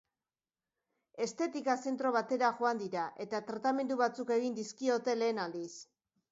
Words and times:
Estetika 1.25 1.75
zentro 1.89 2.13
batera 2.15 2.49
joan 2.63 2.83
dira, 2.85 3.05
eta 3.27 3.45
tratamendu 3.53 4.01
batzuk 4.03 4.35
egin 4.41 4.59
dizkiote 4.61 5.19
lehen 5.23 5.47
aldiz. 5.49 5.71